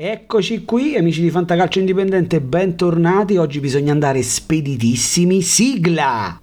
[0.00, 3.36] Eccoci qui, amici di Fantacalcio Indipendente, bentornati.
[3.36, 5.42] Oggi bisogna andare speditissimi.
[5.42, 6.40] Sigla!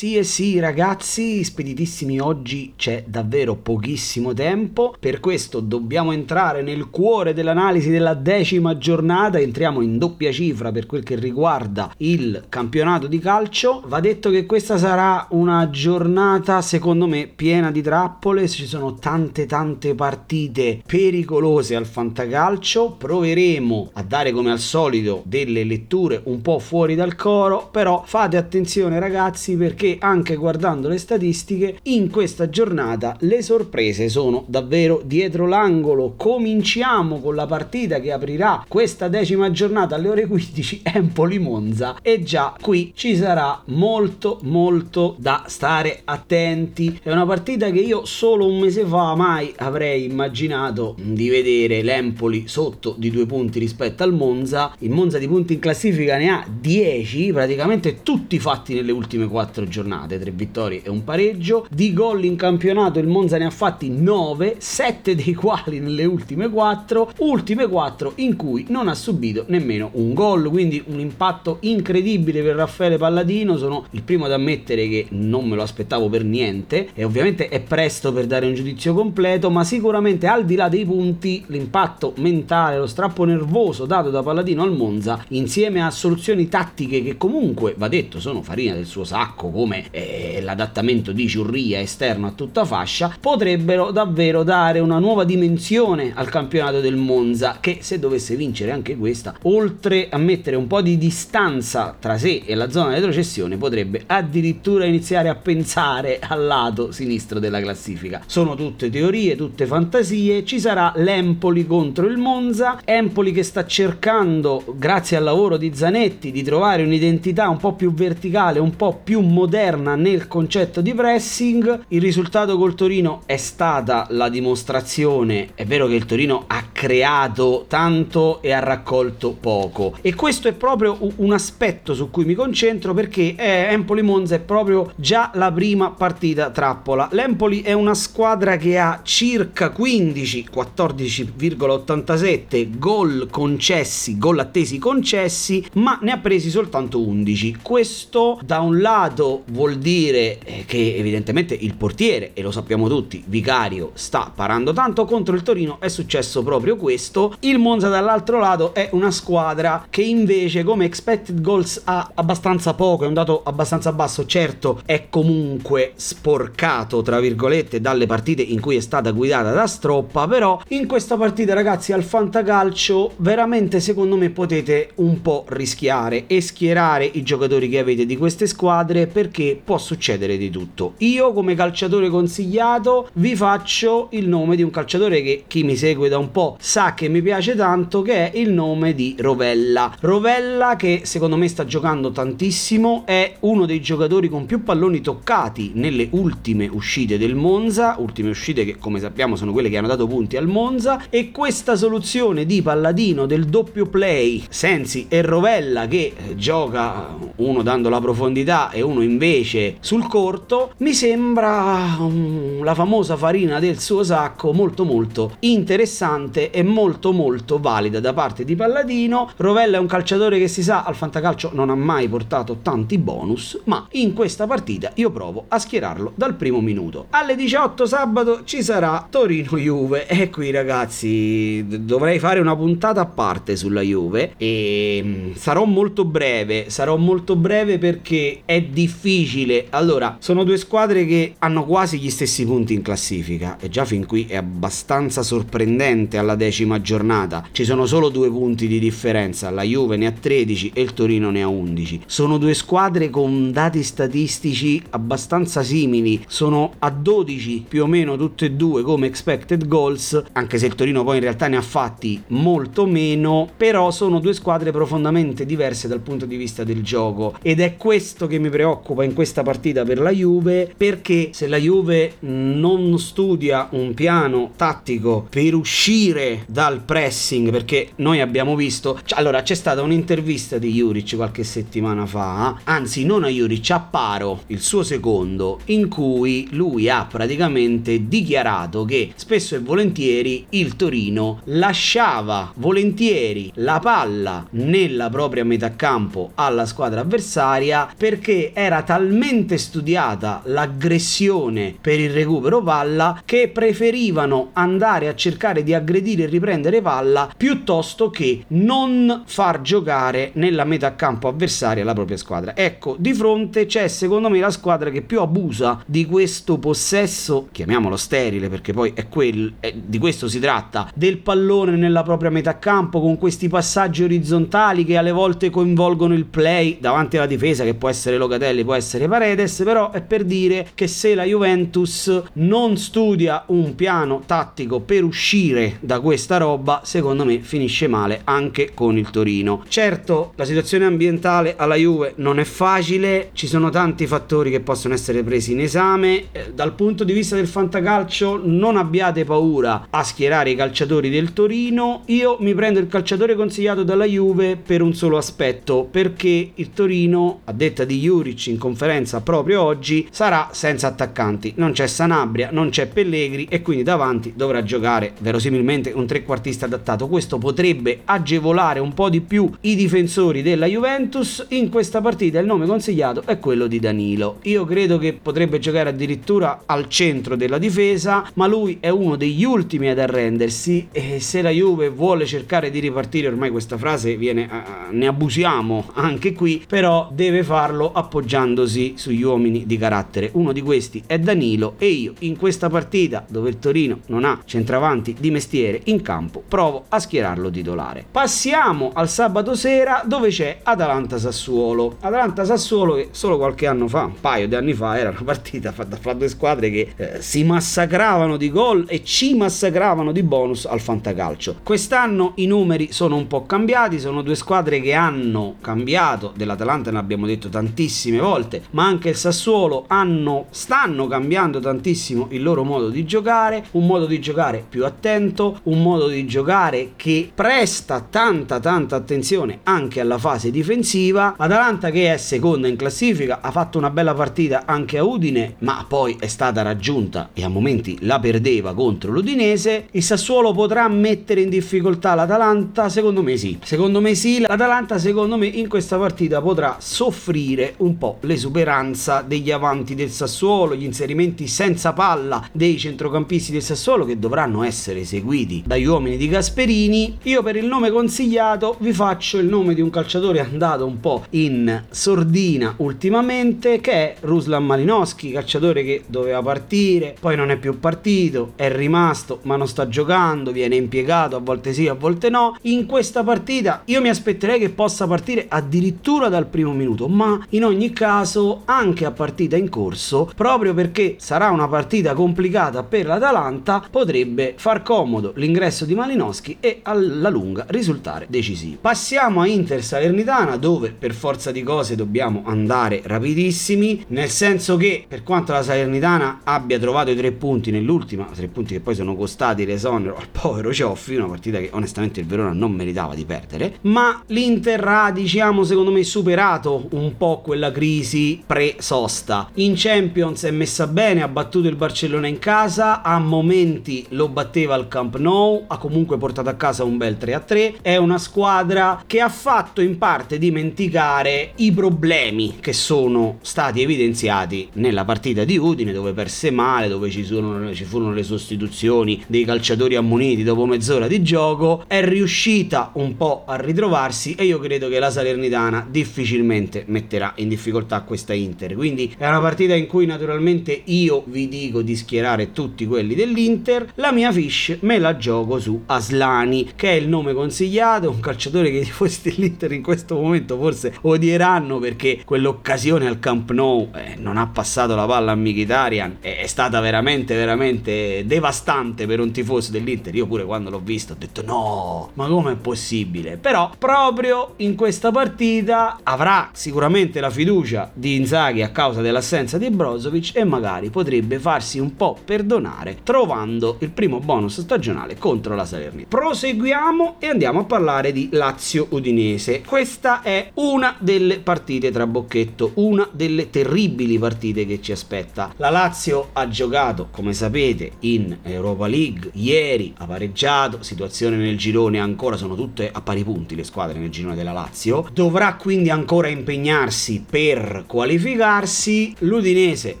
[0.24, 7.90] Sì ragazzi, speditissimi oggi c'è davvero pochissimo tempo, per questo dobbiamo entrare nel cuore dell'analisi
[7.90, 13.82] della decima giornata, entriamo in doppia cifra per quel che riguarda il campionato di calcio.
[13.86, 19.46] Va detto che questa sarà una giornata secondo me piena di trappole, ci sono tante
[19.46, 26.58] tante partite pericolose al fantacalcio, proveremo a dare come al solito delle letture un po'
[26.58, 32.48] fuori dal coro, però fate attenzione ragazzi perché perché anche guardando le statistiche in questa
[32.48, 36.14] giornata le sorprese sono davvero dietro l'angolo.
[36.16, 42.22] Cominciamo con la partita che aprirà questa decima giornata alle ore 15 Empoli Monza e
[42.22, 47.00] già qui ci sarà molto molto da stare attenti.
[47.02, 52.46] È una partita che io solo un mese fa mai avrei immaginato di vedere l'Empoli
[52.46, 54.72] sotto di due punti rispetto al Monza.
[54.78, 59.66] Il Monza di punti in classifica ne ha 10, praticamente tutti fatti nelle ultime 4
[59.66, 61.66] giornate giornate, tre vittorie e un pareggio.
[61.70, 66.48] Di gol in campionato il Monza ne ha fatti 9, 7 dei quali nelle ultime
[66.48, 72.42] 4, ultime 4 in cui non ha subito nemmeno un gol, quindi un impatto incredibile
[72.42, 76.88] per Raffaele Palladino, sono il primo ad ammettere che non me lo aspettavo per niente.
[76.94, 80.84] E ovviamente è presto per dare un giudizio completo, ma sicuramente al di là dei
[80.84, 87.02] punti l'impatto mentale, lo strappo nervoso dato da Palladino al Monza insieme a soluzioni tattiche
[87.02, 92.26] che comunque va detto sono farina del suo sacco come eh, l'adattamento di Ciurria esterno
[92.26, 98.00] a tutta fascia, potrebbero davvero dare una nuova dimensione al campionato del Monza che se
[98.00, 102.70] dovesse vincere anche questa, oltre a mettere un po' di distanza tra sé e la
[102.70, 108.22] zona di retrocessione, potrebbe addirittura iniziare a pensare al lato sinistro della classifica.
[108.26, 114.64] Sono tutte teorie, tutte fantasie, ci sarà l'Empoli contro il Monza, Empoli che sta cercando,
[114.76, 119.20] grazie al lavoro di Zanetti, di trovare un'identità un po' più verticale, un po' più
[119.20, 121.84] moderna moderna nel concetto di pressing.
[121.88, 127.66] Il risultato col Torino è stata la dimostrazione, è vero che il Torino ha creato
[127.68, 132.94] tanto e ha raccolto poco e questo è proprio un aspetto su cui mi concentro
[132.94, 137.08] perché eh, Empoli Monza è proprio già la prima partita trappola.
[137.12, 145.98] L'Empoli è una squadra che ha circa 15, 14,87 gol concessi, gol attesi concessi, ma
[146.02, 147.58] ne ha presi soltanto 11.
[147.62, 153.22] Questo da un lato vuol dire eh, che evidentemente il portiere, e lo sappiamo tutti,
[153.26, 157.34] Vicario sta parando tanto contro il Torino, è successo proprio questo.
[157.40, 163.04] Il Monza dall'altro lato è una squadra che invece come expected goals ha abbastanza poco,
[163.04, 168.76] è un dato abbastanza basso, certo è comunque sporcato tra virgolette dalle partite in cui
[168.76, 174.30] è stata guidata da Stroppa, però in questa partita ragazzi al fantacalcio veramente secondo me
[174.30, 179.78] potete un po' rischiare e schierare i giocatori che avete di queste squadre perché può
[179.78, 180.94] succedere di tutto.
[180.98, 186.08] Io come calciatore consigliato vi faccio il nome di un calciatore che chi mi segue
[186.08, 189.94] da un po' sa che mi piace tanto che è il nome di Rovella.
[190.00, 195.72] Rovella che secondo me sta giocando tantissimo, è uno dei giocatori con più palloni toccati
[195.74, 200.06] nelle ultime uscite del Monza, ultime uscite che come sappiamo sono quelle che hanno dato
[200.06, 206.12] punti al Monza e questa soluzione di Palladino del doppio play Sensi e Rovella che
[206.36, 212.74] gioca uno dando la profondità e uno invece invece sul corto mi sembra um, la
[212.74, 218.56] famosa farina del suo sacco molto molto interessante e molto molto valida da parte di
[218.56, 219.30] Palladino.
[219.36, 223.60] Rovella è un calciatore che si sa al fantacalcio non ha mai portato tanti bonus,
[223.64, 227.06] ma in questa partita io provo a schierarlo dal primo minuto.
[227.10, 233.06] Alle 18 sabato ci sarà Torino Juve e qui ragazzi dovrei fare una puntata a
[233.06, 239.66] parte sulla Juve e mm, sarò molto breve, sarò molto breve perché è difficile difficile.
[239.70, 244.06] Allora, sono due squadre che hanno quasi gli stessi punti in classifica e già fin
[244.06, 247.46] qui è abbastanza sorprendente alla decima giornata.
[247.50, 251.30] Ci sono solo due punti di differenza, la Juve ne ha 13 e il Torino
[251.30, 252.02] ne ha 11.
[252.06, 258.46] Sono due squadre con dati statistici abbastanza simili, sono a 12 più o meno tutte
[258.46, 262.22] e due come expected goals, anche se il Torino poi in realtà ne ha fatti
[262.28, 267.60] molto meno, però sono due squadre profondamente diverse dal punto di vista del gioco ed
[267.60, 272.16] è questo che mi preoccupa in questa partita per la Juve perché se la Juve
[272.20, 279.40] non studia un piano tattico per uscire dal pressing, perché noi abbiamo visto, cioè, allora
[279.40, 284.60] c'è stata un'intervista di Juric qualche settimana fa, anzi non a Juric, a Paro, il
[284.60, 292.52] suo secondo, in cui lui ha praticamente dichiarato che spesso e volentieri il Torino lasciava
[292.56, 299.12] volentieri la palla nella propria metà campo alla squadra avversaria perché era talmente
[299.56, 306.80] studiata l'aggressione per il recupero palla che preferivano andare a cercare di aggredire e riprendere
[306.80, 312.56] palla piuttosto che non far giocare nella metà campo avversaria la propria squadra.
[312.56, 317.96] Ecco, di fronte c'è secondo me la squadra che più abusa di questo possesso, chiamiamolo
[317.96, 322.58] sterile perché poi è quel, è, di questo si tratta, del pallone nella propria metà
[322.58, 327.74] campo con questi passaggi orizzontali che alle volte coinvolgono il play davanti alla difesa che
[327.74, 332.76] può essere Locatelli, può essere Paredes, però è per dire che se la Juventus non
[332.76, 338.96] studia un piano tattico per uscire da questa roba, secondo me finisce male anche con
[338.96, 339.64] il Torino.
[339.68, 344.94] Certo, la situazione ambientale alla Juve non è facile, ci sono tanti fattori che possono
[344.94, 346.26] essere presi in esame.
[346.32, 351.32] Eh, dal punto di vista del fantacalcio non abbiate paura a schierare i calciatori del
[351.32, 352.02] Torino.
[352.06, 357.40] Io mi prendo il calciatore consigliato dalla Juve per un solo aspetto, perché il Torino,
[357.44, 358.92] a detta di Juric in conferenza
[359.22, 361.54] proprio oggi, sarà senza attaccanti.
[361.56, 367.08] Non c'è Sanabria, non c'è Pellegri e quindi davanti dovrà giocare verosimilmente un trequartista adattato.
[367.08, 371.44] Questo potrebbe agevolare un po' di più i difensori della Juventus.
[371.50, 374.38] In questa partita il nome consigliato è quello di Danilo.
[374.42, 379.44] Io credo che potrebbe giocare addirittura al centro della difesa, ma lui è uno degli
[379.44, 384.48] ultimi ad arrendersi e se la Juve vuole cercare di ripartire, ormai questa frase viene,
[384.50, 390.30] uh, ne abusiamo anche qui, però deve farlo appoggiandosi sugli uomini di carattere.
[390.32, 394.40] Uno di questi è Danilo e io in questa partita dove il Torino non ha
[394.44, 398.04] centravanti di mestiere in campo provo a schierarlo titolare.
[398.10, 401.96] Passiamo al sabato sera dove c'è Atalanta-Sassuolo.
[402.00, 405.96] Atalanta-Sassuolo che solo qualche anno fa, un paio di anni fa, era una partita fatta
[405.96, 410.80] fra due squadre che eh, si massacravano di gol e ci massacravano di bonus al
[410.80, 411.56] fantacalcio.
[411.62, 416.98] Quest'anno i numeri sono un po' cambiati, sono due squadre che hanno cambiato, dell'Atalanta ne
[416.98, 422.88] abbiamo detto tantissime volte, ma anche il Sassuolo hanno, stanno cambiando tantissimo il loro modo
[422.88, 428.60] di giocare, un modo di giocare più attento, un modo di giocare che presta tanta
[428.60, 431.34] tanta attenzione anche alla fase difensiva.
[431.36, 435.84] Atalanta che è seconda in classifica ha fatto una bella partita anche a Udine, ma
[435.86, 439.88] poi è stata raggiunta e a momenti la perdeva contro l'Udinese.
[439.92, 442.88] Il Sassuolo potrà mettere in difficoltà l'Atalanta?
[442.88, 443.58] Secondo me sì.
[443.62, 448.18] Secondo me sì, l'Atalanta secondo me in questa partita potrà soffrire un po'
[448.54, 454.62] l'esuberanza degli avanti del Sassuolo, gli inserimenti senza palla dei centrocampisti del Sassuolo che dovranno
[454.62, 457.18] essere eseguiti dagli uomini di Gasperini.
[457.24, 461.24] Io per il nome consigliato vi faccio il nome di un calciatore andato un po'
[461.30, 467.80] in sordina ultimamente che è Ruslan Malinowski, calciatore che doveva partire, poi non è più
[467.80, 472.56] partito, è rimasto ma non sta giocando, viene impiegato a volte sì, a volte no.
[472.62, 477.64] In questa partita io mi aspetterei che possa partire addirittura dal primo minuto, ma in
[477.64, 483.82] ogni caso anche a partita in corso, proprio perché sarà una partita complicata per l'Atalanta,
[483.90, 488.78] potrebbe far comodo l'ingresso di Malinowski e alla lunga risultare decisivo.
[488.80, 495.04] Passiamo a Inter Salernitana dove per forza di cose dobbiamo andare rapidissimi, nel senso che
[495.06, 499.14] per quanto la Salernitana abbia trovato i tre punti nell'ultima, tre punti che poi sono
[499.16, 503.76] costati l'esonero al povero Cioffi, una partita che onestamente il Verona non meritava di perdere,
[503.82, 509.50] ma l'Inter ha diciamo secondo me superato un po' quella crisi pre-sosta.
[509.54, 514.74] In Champions è messa bene, ha battuto il Barcellona in casa, a momenti lo batteva
[514.74, 519.20] al Camp Nou, ha comunque portato a casa un bel 3-3, è una squadra che
[519.20, 525.92] ha fatto in parte dimenticare i problemi che sono stati evidenziati nella partita di Udine
[525.92, 531.06] dove perse male, dove ci, sono, ci furono le sostituzioni dei calciatori ammoniti dopo mezz'ora
[531.06, 536.84] di gioco, è riuscita un po' a ritrovarsi e io credo che la Salernitana difficilmente
[536.86, 538.74] metterà in difficoltà questa Inter.
[538.74, 543.92] Quindi è una partita in cui naturalmente io vi dico di schierare tutti quelli dell'Inter.
[543.96, 548.70] La mia fish me la gioco su Aslani, che è il nome consigliato, un calciatore
[548.70, 554.16] che i tifosi dell'Inter in questo momento forse odieranno perché quell'occasione al Camp Nou eh,
[554.16, 559.70] non ha passato la palla a Mkhitaryan, è, stata veramente veramente devastante per un tifoso
[559.70, 560.14] dell'Inter.
[560.14, 563.36] Io pure quando l'ho visto ho detto no, ma come è possibile?
[563.36, 569.70] Però proprio in questa partita avrà sicuramente la fiducia critica Inzaghi a causa dell'assenza di
[569.70, 575.64] Brozovic e magari potrebbe farsi un po' perdonare trovando il primo bonus stagionale contro la
[575.64, 576.06] Salernitana.
[576.08, 579.62] Proseguiamo e andiamo a parlare di Lazio-Udinese.
[579.62, 585.52] Questa è una delle partite tra bocchetto, una delle terribili partite che ci aspetta.
[585.56, 591.98] La Lazio ha giocato, come sapete, in Europa League ieri, ha pareggiato, situazione nel girone
[591.98, 595.08] ancora sono tutte a pari punti le squadre nel girone della Lazio.
[595.12, 599.14] Dovrà quindi ancora impegnarsi per qualificarsi.
[599.20, 600.00] L'Udinese,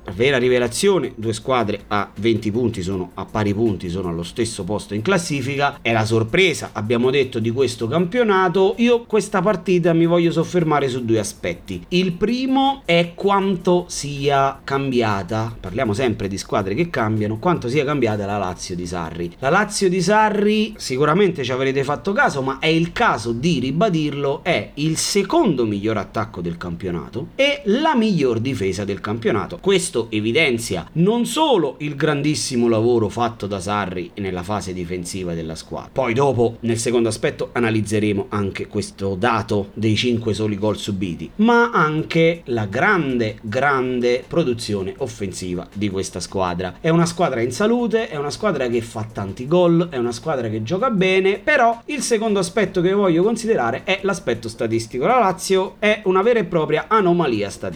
[0.14, 4.92] vera rivelazione, due squadre a 20 punti sono a pari punti, sono allo stesso posto
[4.92, 5.78] in classifica.
[5.80, 8.74] È la sorpresa, abbiamo detto, di questo campionato.
[8.78, 11.82] Io questa partita mi voglio soffermare su due aspetti.
[11.88, 18.26] Il primo è quanto sia cambiata, parliamo sempre di squadre che cambiano, quanto sia cambiata
[18.26, 19.34] la Lazio di Sarri.
[19.38, 24.40] La Lazio di Sarri, sicuramente ci avrete fatto caso, ma è il caso di ribadirlo,
[24.42, 29.58] è il secondo miglior attacco del campionato e la miglior difesa del campionato.
[29.60, 35.90] Questo evidenzia non solo il grandissimo lavoro fatto da Sarri nella fase difensiva della squadra,
[35.92, 41.70] poi dopo nel secondo aspetto analizzeremo anche questo dato dei 5 soli gol subiti, ma
[41.72, 46.76] anche la grande, grande produzione offensiva di questa squadra.
[46.80, 50.48] È una squadra in salute, è una squadra che fa tanti gol, è una squadra
[50.48, 55.04] che gioca bene, però il secondo aspetto che voglio considerare è l'aspetto statistico.
[55.04, 57.72] La Lazio è una vera e propria anomalia statistica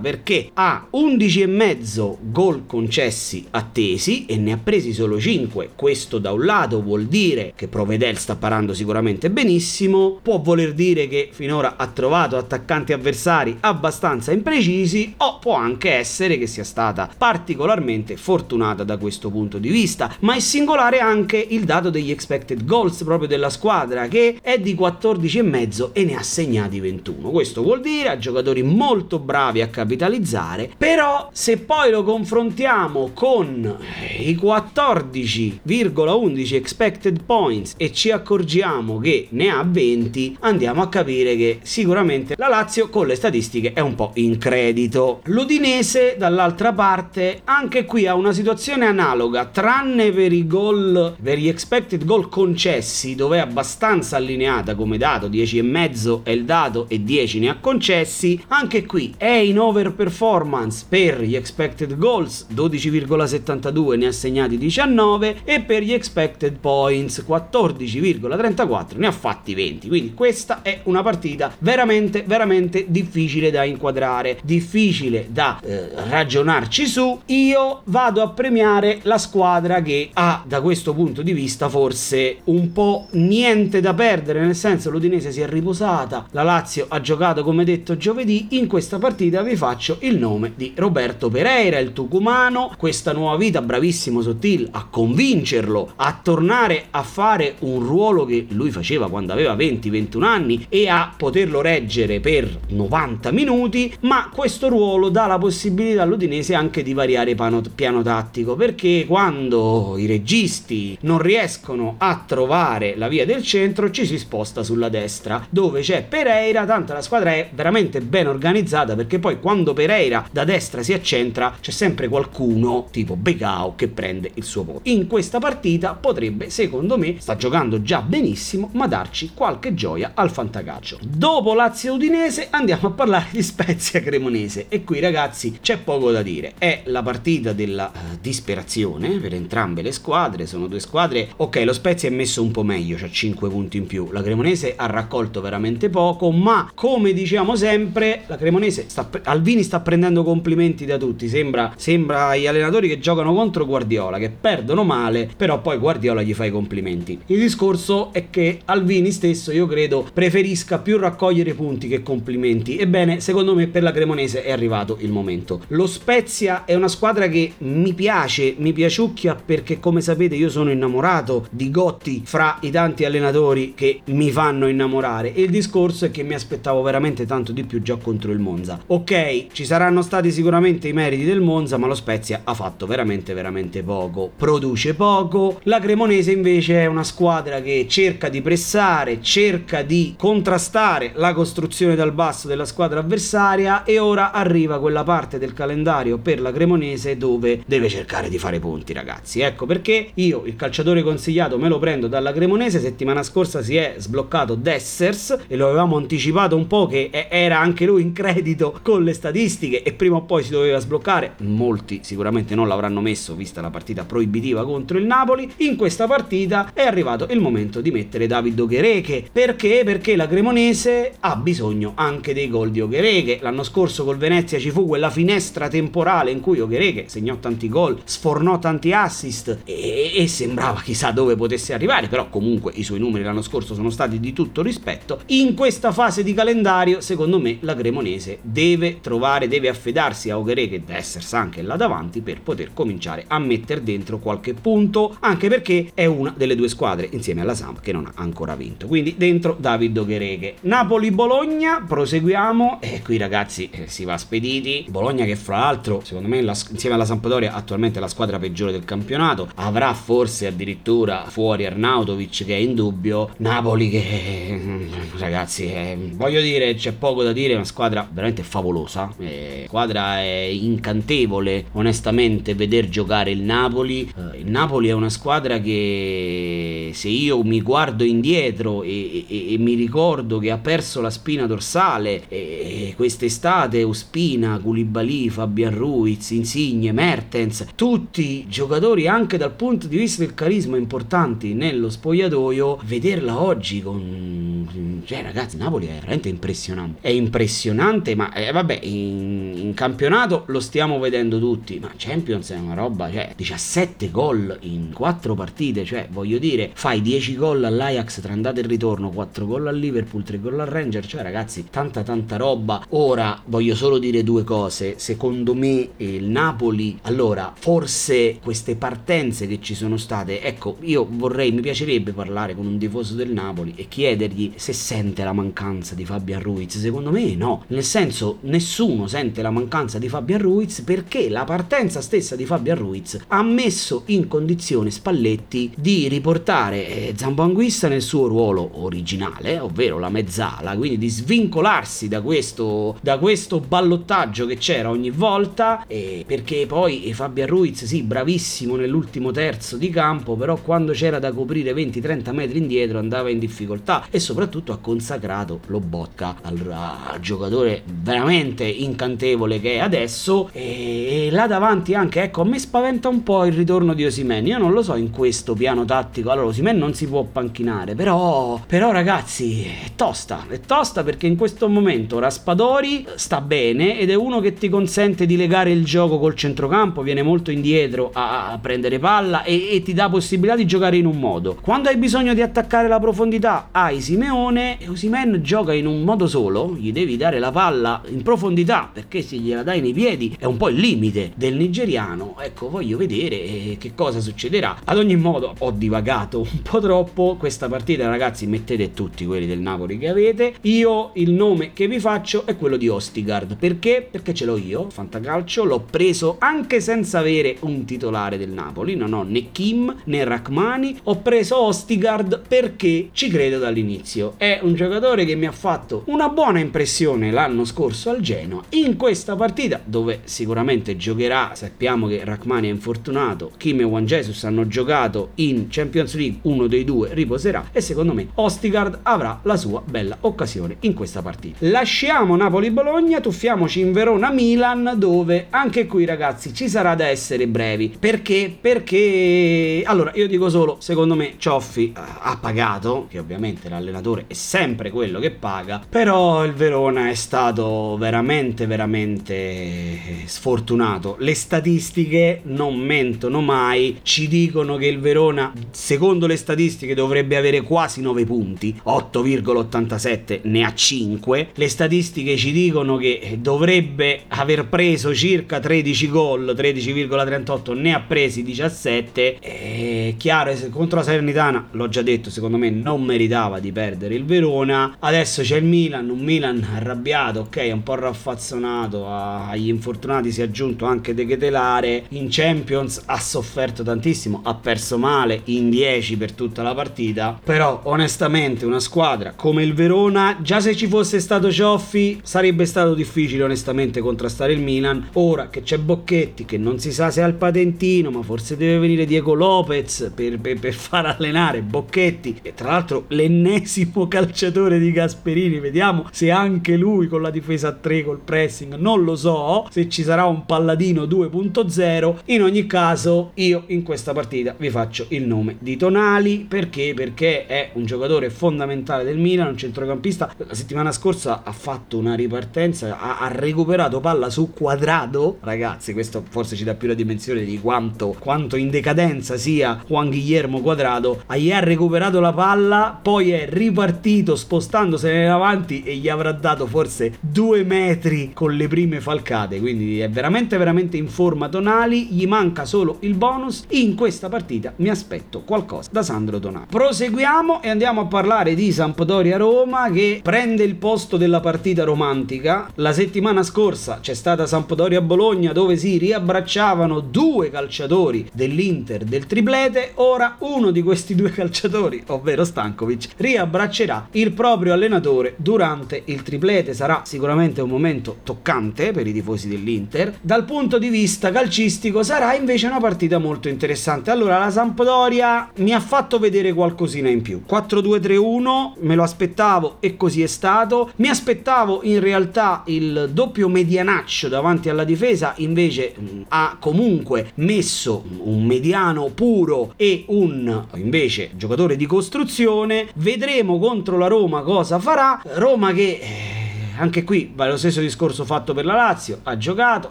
[0.00, 5.70] perché ha 11,5 gol concessi attesi e ne ha presi solo 5.
[5.76, 11.06] Questo da un lato vuol dire che Provedel sta parando sicuramente benissimo, può voler dire
[11.06, 17.10] che finora ha trovato attaccanti avversari abbastanza imprecisi o può anche essere che sia stata
[17.16, 22.64] particolarmente fortunata da questo punto di vista, ma è singolare anche il dato degli expected
[22.64, 27.30] goals proprio della squadra che è di 14,5 e ne ha segnati 21.
[27.30, 33.76] Questo vuol dire a giocatori molto bravi a capitalizzare, però se poi lo confrontiamo con
[34.18, 41.58] i 14,11 expected points e ci accorgiamo che ne ha 20, andiamo a capire che
[41.62, 45.22] sicuramente la Lazio con le statistiche è un po' in credito.
[45.24, 51.48] L'Udinese dall'altra parte anche qui ha una situazione analoga, tranne per i gol, per gli
[51.48, 57.40] expected goal concessi dove è abbastanza allineata come dato, 10,5 è il dato e 10
[57.40, 64.12] ne ha concessi, anche qui è in overperformance per gli expected goals, 12,72 ne ha
[64.12, 69.88] segnati 19 e per gli expected points 14,34 ne ha fatti 20.
[69.88, 77.20] Quindi questa è una partita veramente veramente difficile da inquadrare, difficile da eh, ragionarci su.
[77.26, 82.72] Io vado a premiare la squadra che ha da questo punto di vista forse un
[82.72, 87.64] po' niente da perdere, nel senso l'Udinese si è riposata, la Lazio ha giocato come
[87.64, 93.12] detto giovedì, in questa partita vi faccio il nome di Roberto Pereira, il tucumano, questa
[93.12, 99.08] nuova vita, bravissimo Sottil a convincerlo a tornare a fare un ruolo che lui faceva
[99.08, 105.26] quando aveva 20-21 anni e a poterlo reggere per 90 minuti, ma questo ruolo dà
[105.26, 111.94] la possibilità all'Udinese anche di variare piano, piano tattico, perché quando i registi non riescono
[111.98, 116.92] a trovare la via del centro ci si sposta sulla destra, dove c'è Pereira, tanto
[116.92, 121.70] la squadra è veramente ben organizzata perché poi quando Pereira da destra si accentra c'è
[121.70, 124.80] sempre qualcuno tipo Becao che prende il suo posto.
[124.84, 130.30] In questa partita potrebbe, secondo me, sta giocando già benissimo, ma darci qualche gioia al
[130.30, 130.98] fantacaccio.
[131.02, 136.22] Dopo Lazio Udinese andiamo a parlare di Spezia Cremonese e qui ragazzi c'è poco da
[136.22, 136.54] dire.
[136.58, 141.30] È la partita della uh, disperazione per entrambe le squadre, sono due squadre.
[141.36, 144.10] Ok, lo Spezia è messo un po' meglio, c'ha 5 punti in più.
[144.10, 149.80] La Cremonese ha raccolto veramente poco, ma come diciamo sempre, la Cremonese sta Alvini sta
[149.80, 151.28] prendendo complimenti da tutti.
[151.28, 156.34] Sembra, sembra gli allenatori che giocano contro Guardiola, che perdono male, però poi Guardiola gli
[156.34, 157.18] fa i complimenti.
[157.26, 162.78] Il discorso è che Alvini stesso, io credo, preferisca più raccogliere punti che complimenti.
[162.78, 165.60] Ebbene, secondo me per la Cremonese è arrivato il momento.
[165.68, 170.70] Lo Spezia è una squadra che mi piace, mi piaciucchia perché come sapete io sono
[170.70, 176.10] innamorato di Gotti fra i tanti allenatori che mi fanno innamorare e il discorso è
[176.10, 178.80] che mi aspettavo veramente tanto di più già contro il Monza.
[178.92, 183.32] Ok, ci saranno stati sicuramente i meriti del Monza, ma lo Spezia ha fatto veramente
[183.32, 184.30] veramente poco.
[184.36, 185.60] Produce poco.
[185.62, 191.94] La Cremonese invece è una squadra che cerca di pressare, cerca di contrastare la costruzione
[191.94, 197.16] dal basso della squadra avversaria e ora arriva quella parte del calendario per la Cremonese
[197.16, 199.40] dove deve cercare di fare punti, ragazzi.
[199.40, 203.94] Ecco perché io il calciatore consigliato me lo prendo dalla Cremonese, settimana scorsa si è
[203.96, 209.04] sbloccato Dessers e lo avevamo anticipato un po' che era anche lui in credito con
[209.04, 211.34] le statistiche e prima o poi si doveva sbloccare.
[211.38, 215.50] Molti sicuramente non l'avranno messo vista la partita proibitiva contro il Napoli.
[215.58, 219.28] In questa partita è arrivato il momento di mettere David Oghereche.
[219.30, 219.82] Perché?
[219.84, 223.38] Perché la Cremonese ha bisogno anche dei gol di Oghereche.
[223.40, 228.00] L'anno scorso col Venezia ci fu quella finestra temporale in cui Oghereche segnò tanti gol,
[228.04, 233.24] sfornò tanti assist e, e sembrava chissà dove potesse arrivare, però comunque i suoi numeri
[233.24, 235.20] l'anno scorso sono stati di tutto rispetto.
[235.26, 238.61] In questa fase di calendario, secondo me, la Cremonese deve
[239.00, 244.18] trovare, deve affidarsi a Oghereche, Dessers anche là davanti, per poter cominciare a mettere dentro
[244.18, 248.12] qualche punto, anche perché è una delle due squadre insieme alla Samp che non ha
[248.16, 248.86] ancora vinto.
[248.86, 250.54] Quindi dentro David Oghereche.
[250.62, 254.86] Napoli-Bologna, proseguiamo e qui ragazzi eh, si va spediti.
[254.88, 258.72] Bologna che fra l'altro, secondo me, la, insieme alla Sampdoria attualmente è la squadra peggiore
[258.72, 264.88] del campionato, avrà forse addirittura fuori Arnautovic che è in dubbio, Napoli che
[265.18, 270.18] ragazzi, eh, voglio dire, c'è poco da dire, è una squadra veramente favolosa, eh, squadra
[270.18, 274.02] è incantevole, onestamente, veder giocare il Napoli.
[274.02, 279.58] Eh, il Napoli è una squadra che se io mi guardo indietro e, e, e
[279.58, 286.92] mi ricordo che ha perso la spina dorsale e, quest'estate Ospina, Koulibaly, Fabian Ruiz, Insigne,
[286.92, 293.80] Mertens, tutti giocatori anche dal punto di vista del carisma importanti nello spogliatoio, vederla oggi
[293.80, 300.44] con cioè ragazzi Napoli è veramente impressionante è impressionante ma eh, vabbè in, in, campionato
[300.46, 305.84] lo stiamo vedendo tutti ma Champions è una roba cioè 17 gol in 4 partite
[305.84, 310.22] cioè voglio dire fai 10 gol all'Ajax tra andata e ritorno 4 gol al Liverpool
[310.22, 312.84] 3 gol al Ranger cioè ragazzi tanta tanta roba.
[312.90, 314.94] Ora voglio solo dire due cose.
[314.98, 321.52] Secondo me il Napoli allora forse queste partenze che ci sono state ecco io vorrei
[321.52, 326.04] mi piacerebbe parlare con un tifoso del Napoli e chiedergli se sente la mancanza di
[326.04, 326.78] Fabian Ruiz?
[326.78, 332.00] Secondo me no, nel senso nessuno sente la mancanza di Fabian Ruiz perché la partenza
[332.00, 338.26] stessa di Fabian Ruiz ha messo in condizione Spalletti di riportare eh, Zambanguista nel suo
[338.26, 344.90] ruolo originale, ovvero la mezzala, quindi di svincolarsi da questo, da questo ballottaggio che c'era
[344.90, 351.18] ogni volta, perché poi Fabian Ruiz, sì, bravissimo nell'ultimo terzo di campo, però quando c'era
[351.18, 356.58] da coprire 20-30 metri indietro andava in difficoltà e soprattutto ha consacrato lo Bocca al,
[356.70, 362.58] al giocatore veramente incantevole che è adesso e, e, là davanti anche ecco a me
[362.58, 364.46] spaventa un po' il ritorno di Osimen.
[364.46, 366.30] Io non lo so in questo piano tattico.
[366.30, 370.46] Allora Osimen non si può panchinare però però ragazzi è tosta.
[370.48, 375.26] È tosta perché in questo momento Raspadori sta bene ed è uno che ti consente
[375.26, 379.82] di legare il gioco col centrocampo viene molto indietro a, a prendere palla e, e
[379.82, 381.56] ti dà possibilità di giocare in un modo.
[381.60, 386.26] Quando hai bisogno di attaccare la profondità hai Simeone e Osimen gioca in un modo
[386.26, 390.44] solo, gli devi dare la palla in profondità perché se gliela dai nei piedi è
[390.44, 392.36] un po' il limite del nigeriano.
[392.40, 394.78] Ecco, voglio vedere eh, che cosa succederà.
[394.84, 397.36] Ad ogni modo, ho divagato un po' troppo.
[397.38, 400.54] Questa partita, ragazzi, mettete tutti quelli del Napoli che avete.
[400.62, 403.56] Io il nome che vi faccio è quello di Ostigard.
[403.56, 404.06] Perché?
[404.08, 408.94] Perché ce l'ho io, Fantacalcio, l'ho preso anche senza avere un titolare del Napoli.
[408.94, 410.98] Non ho né Kim né Rachmani.
[411.04, 414.34] Ho preso Ostigard perché ci credo dall'inizio.
[414.36, 418.62] È un giocatore che mi ha fatto una buona impressione l'anno scorso al Genoa.
[418.70, 424.44] In questa partita, dove sicuramente giocherà, sappiamo che Rachmani è infortunato, Kim e Juan Jesus
[424.44, 429.56] hanno giocato in Champions League, uno dei due riposerà e secondo me Ostigard avrà la
[429.56, 431.58] sua bella occasione in questa partita.
[431.60, 437.94] Lasciamo Napoli-Bologna, tuffiamoci in Verona-Milan dove anche qui ragazzi ci sarà da essere brevi.
[437.98, 438.54] Perché?
[438.60, 444.90] Perché allora io dico solo, secondo me Cioffi ha pagato, che ovviamente l'allenatore è sempre
[444.90, 451.16] quello che paga, però il Verona è stato veramente veramente sfortunato.
[451.18, 457.62] Le statistiche non mentono mai, ci dicono che il Verona secondo le statistiche dovrebbe avere
[457.62, 461.48] quasi 9 punti, 8,87 ne ha 5.
[461.54, 468.42] Le statistiche ci dicono che dovrebbe aver preso circa 13 gol, 13,38 ne ha presi
[468.42, 469.38] 17.
[469.38, 474.24] È chiaro, contro la Salernitana, l'ho già detto, secondo me non meritava di perdere il
[474.24, 474.96] Verona.
[474.98, 480.44] Adesso c'è il Milan, un Milan arrabbiato, ok, un po' raffazzonato, agli infortunati si è
[480.44, 486.32] aggiunto anche De Ketelare, in Champions ha sofferto tantissimo, ha perso male in 10 per
[486.32, 491.50] tutta la partita, però onestamente una squadra come il Verona, già se ci fosse stato
[491.50, 496.92] Cioffi sarebbe stato difficile onestamente contrastare il Milan, ora che c'è Bocchetti che non si
[496.92, 501.06] sa se ha il patentino, ma forse deve venire Diego Lopez per, per, per far
[501.06, 507.30] allenare Bocchetti, e tra l'altro l'ennesimo calciatore di Gasperini, vediamo se anche lui con la
[507.30, 512.42] difesa a 3 col pressing, non lo so, se ci sarà un palladino 2.0, in
[512.42, 516.92] ogni caso io in questa partita vi faccio il nome di Tonali, perché?
[516.94, 522.14] Perché è un giocatore fondamentale del Milan, un centrocampista, la settimana scorsa ha fatto una
[522.14, 527.44] ripartenza, ha, ha recuperato palla su quadrato, ragazzi questo forse ci dà più la dimensione
[527.44, 533.32] di quanto, quanto in decadenza sia Juan Guillermo Quadrado, gli ha recuperato la palla, poi
[533.32, 539.00] è ripartito spostandosene in avanti e gli avrà dato forse due metri con le prime
[539.00, 544.28] falcate, quindi è veramente veramente in forma Tonali, gli manca solo il bonus, in questa
[544.28, 546.66] partita mi aspetto qualcosa da Sandro Tonali.
[546.70, 552.70] Proseguiamo e andiamo a parlare di Sampdoria Roma che prende il posto della partita romantica.
[552.76, 559.92] La settimana scorsa c'è stata Sampdoria Bologna dove si riabbracciavano due calciatori dell'Inter del triplete,
[559.96, 566.74] ora uno di questi due calciatori, ovvero Stankovic, riabbraccerà il proprio allenatore durante il triplete.
[566.74, 570.18] Sarà sicuramente un momento toccante per i tifosi dell'Inter.
[570.20, 574.10] Dal punto di vista calcistico sarà invece una partita molto interessante.
[574.10, 577.42] Allora la Sampdoria mi ha fatto vedere qualcosina in più.
[577.48, 580.92] 4-2-3-1 me lo aspettavo e così è stato.
[580.96, 585.94] Mi aspettavo in realtà il doppio medianaccio davanti alla difesa, invece
[586.28, 592.88] ha comunque messo un mediano puro e un invece giocatore di costruzione.
[592.94, 595.20] Vedremo contro la Roma cosa farà.
[595.34, 596.41] Roma che eh,
[596.78, 599.90] anche qui va lo stesso discorso fatto per la Lazio, ha giocato,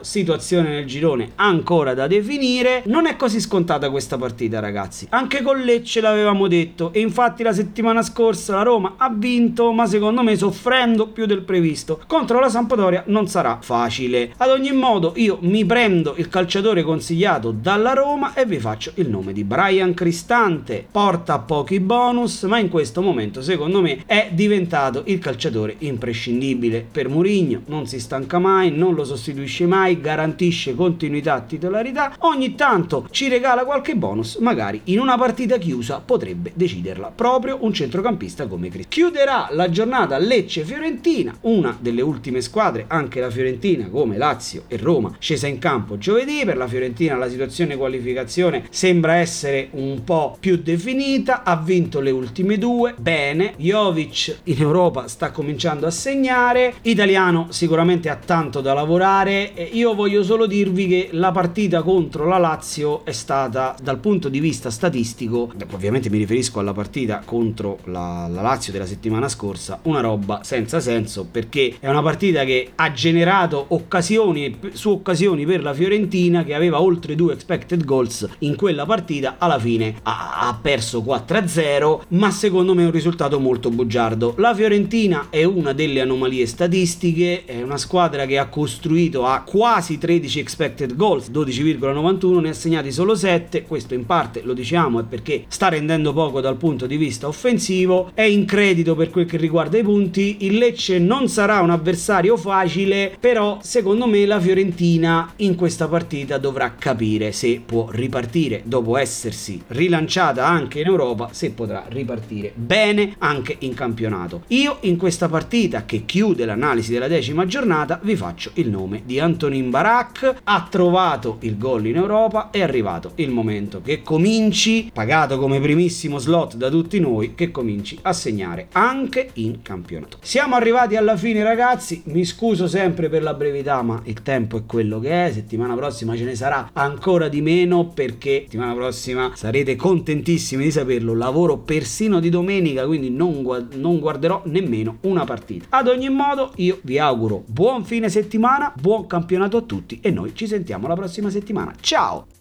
[0.01, 5.59] situazione nel girone ancora da definire, non è così scontata questa partita ragazzi, anche con
[5.59, 10.35] Lecce l'avevamo detto e infatti la settimana scorsa la Roma ha vinto ma secondo me
[10.35, 15.65] soffrendo più del previsto, contro la Sampdoria non sarà facile, ad ogni modo io mi
[15.65, 21.39] prendo il calciatore consigliato dalla Roma e vi faccio il nome di Brian Cristante, porta
[21.39, 27.09] pochi bonus ma in questo momento secondo me è diventato il calciatore imprescindibile stabile per
[27.09, 33.27] Mourinho, non si stanca mai, non lo sostituisce mai, garantisce continuità, titolarità, ogni tanto ci
[33.27, 38.85] regala qualche bonus, magari in una partita chiusa potrebbe deciderla proprio un centrocampista come Chris.
[38.87, 45.15] Chiuderà la giornata Lecce-Fiorentina, una delle ultime squadre, anche la Fiorentina come Lazio e Roma,
[45.19, 50.57] scesa in campo giovedì, per la Fiorentina la situazione qualificazione sembra essere un po' più
[50.57, 56.73] definita, ha vinto le ultime due, bene, Jovic in Europa sta cominciando a segnare, fare.
[56.83, 59.53] Italiano sicuramente ha tanto da lavorare.
[59.71, 64.39] Io voglio solo dirvi che la partita contro la Lazio è stata, dal punto di
[64.39, 70.01] vista statistico, ovviamente mi riferisco alla partita contro la, la Lazio della settimana scorsa, una
[70.01, 75.73] roba senza senso perché è una partita che ha generato occasioni su occasioni per la
[75.73, 79.35] Fiorentina che aveva oltre due expected goals in quella partita.
[79.37, 84.35] Alla fine ha, ha perso 4-0, ma secondo me è un risultato molto bugiardo.
[84.37, 89.97] La Fiorentina è una delle anomalie statistiche, è una squadra che ha costruito a quasi
[89.97, 95.03] 13 expected goals, 12,91, ne ha segnati solo 7, questo in parte lo diciamo è
[95.03, 99.37] perché sta rendendo poco dal punto di vista offensivo, è in credito per quel che
[99.37, 105.31] riguarda i punti, il Lecce non sarà un avversario facile, però secondo me la Fiorentina
[105.37, 111.51] in questa partita dovrà capire se può ripartire dopo essersi rilanciata anche in Europa, se
[111.51, 114.43] potrà ripartire bene anche in campionato.
[114.47, 119.19] Io in questa partita che chiude dell'analisi della decima giornata vi faccio il nome di
[119.19, 120.35] Antonin Barak.
[120.43, 126.17] Ha trovato il gol in Europa, è arrivato il momento che cominci, pagato come primissimo
[126.17, 130.17] slot da tutti noi, che cominci a segnare anche in campionato.
[130.21, 134.65] Siamo arrivati alla fine ragazzi, mi scuso sempre per la brevità ma il tempo è
[134.65, 139.75] quello che è, settimana prossima ce ne sarà ancora di meno perché settimana prossima sarete
[139.75, 145.65] contentissimi di saperlo, lavoro persino di domenica quindi non, gu- non guarderò nemmeno una partita.
[145.69, 150.11] Ad ogni modo modo io vi auguro buon fine settimana, buon campionato a tutti e
[150.11, 151.73] noi ci sentiamo la prossima settimana.
[151.79, 152.40] Ciao!